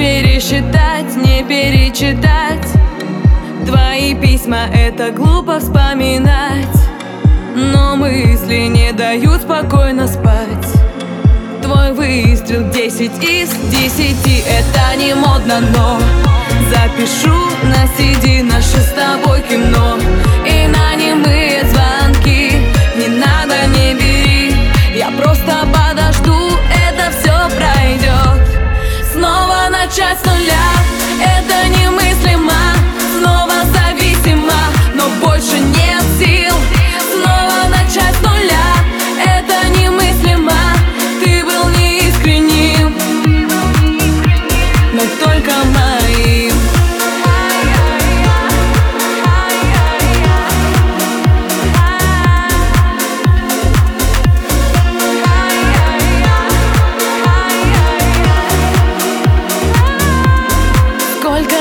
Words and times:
пересчитать, 0.00 1.14
не 1.14 1.42
перечитать. 1.42 2.66
Твои 3.66 4.14
письма 4.14 4.62
это 4.72 5.10
глупо 5.10 5.60
вспоминать. 5.60 6.78
Но 7.54 7.96
мысли 7.96 8.68
не 8.68 8.92
дают 8.92 9.42
спокойно 9.42 10.08
спать. 10.08 10.68
Твой 11.62 11.92
выстрел 11.92 12.70
10 12.70 13.22
из 13.22 13.50
10 13.50 14.44
Это 14.48 14.96
не 14.96 15.14
модно, 15.14 15.60
но 15.60 15.98
Запишу 16.70 17.36
на 17.64 17.84
CD 17.94 18.42
наше 18.42 18.80
с 18.80 18.92
тобой 18.92 19.42
кино. 19.42 19.98
И 20.46 20.66
на 20.66 20.94
немые 20.94 21.62
звонки 21.64 22.52
Не 22.96 23.08
надо, 23.18 23.66
не 23.76 23.94
бери. 23.94 24.54
Я 24.94 25.10
просто 25.10 25.66
подожду, 25.66 25.79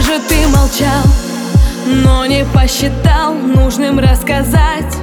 Сколько 0.00 0.12
же 0.12 0.20
ты 0.28 0.46
молчал, 0.48 1.02
но 1.86 2.24
не 2.26 2.44
посчитал 2.44 3.34
нужным 3.34 3.98
рассказать. 3.98 4.96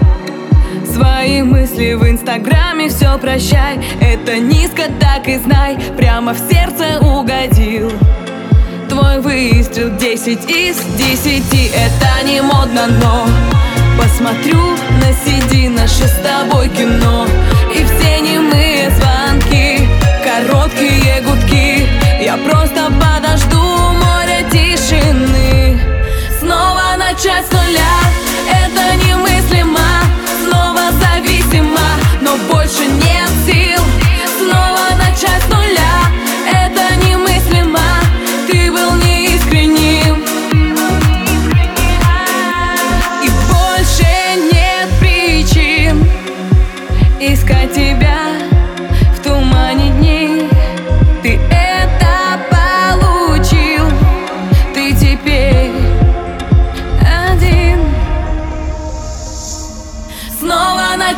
Свои 0.91 1.41
мысли 1.43 1.93
в 1.93 2.09
инстаграме 2.09 2.89
все 2.89 3.17
прощай. 3.17 3.79
Это 4.01 4.39
низко, 4.39 4.83
так 4.99 5.27
и 5.27 5.37
знай, 5.37 5.77
прямо 5.97 6.33
в 6.33 6.37
сердце 6.37 6.99
угодил. 6.99 7.91
Твой 8.89 9.19
выстрел 9.19 9.95
10 9.97 10.49
из 10.49 10.77
10 10.97 11.71
Это 11.75 12.27
не 12.27 12.41
модно, 12.41 12.87
но 12.87 13.27
Посмотрю 13.97 14.61
на 15.01 15.09
CD 15.11 15.69
наше 15.69 16.07
с 16.07 16.19
тобой 16.23 16.69
кино. 16.69 17.27
И 17.73 17.83
все 17.83 18.19
немые 18.21 18.47
звонки 18.47 18.56
начать 27.27 27.45
с 27.45 27.51
нуля. 27.51 27.99
Это 28.49 28.95
немыслимо. 29.05 29.79
Снова 30.43 30.91
зависимо. 31.01 31.79
Но 32.21 32.37
больше 32.51 32.85
нет 32.85 33.29
сил 33.45 33.86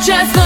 Снова 0.02 0.39